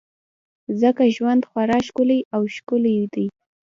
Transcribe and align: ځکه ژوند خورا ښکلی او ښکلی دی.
ځکه 0.81 1.03
ژوند 1.15 1.41
خورا 1.49 1.79
ښکلی 1.87 2.19
او 2.35 2.41
ښکلی 2.55 2.97
دی. 3.13 3.27